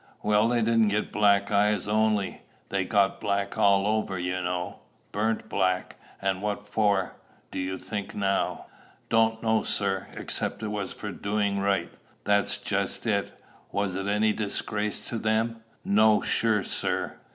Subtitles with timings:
[0.23, 4.79] "Well, they didn't get black eyes only, they got black all over, you know,
[5.11, 7.17] burnt black; and what for,
[7.51, 8.65] do you think, now?"
[9.09, 11.91] "Don't know, sir, except it was for doing right."
[12.23, 13.31] "That's just it.
[13.71, 17.17] Was it any disgrace to them?" "No, sure, sir."